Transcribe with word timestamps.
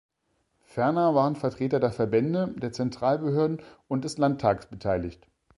Ferner 0.63 1.13
waren 1.13 1.35
Vertreter 1.35 1.79
der 1.79 1.91
Verbände, 1.91 2.55
der 2.57 2.71
Zentralbehörden 2.71 3.61
und 3.87 4.03
des 4.03 4.17
Landtages 4.17 4.65
beteiligt. 4.65 5.27